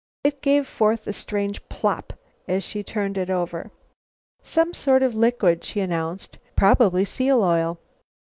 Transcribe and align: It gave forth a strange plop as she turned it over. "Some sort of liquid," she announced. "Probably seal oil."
It 0.23 0.41
gave 0.41 0.67
forth 0.67 1.05
a 1.05 1.13
strange 1.13 1.69
plop 1.69 2.13
as 2.47 2.63
she 2.63 2.81
turned 2.81 3.19
it 3.19 3.29
over. 3.29 3.69
"Some 4.41 4.73
sort 4.73 5.03
of 5.03 5.13
liquid," 5.13 5.63
she 5.63 5.79
announced. 5.79 6.39
"Probably 6.55 7.05
seal 7.05 7.43
oil." 7.43 7.77